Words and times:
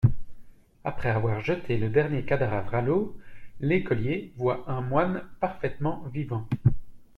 Après 0.83 1.11
avoir 1.11 1.41
jeté 1.41 1.77
le 1.77 1.87
dernier 1.89 2.25
cadavre 2.25 2.73
à 2.73 2.81
l'eau, 2.81 3.15
l'écolier 3.59 4.33
voit 4.35 4.63
un 4.65 4.81
moine 4.81 5.21
parfaitement 5.39 6.01
vivant. 6.11 6.49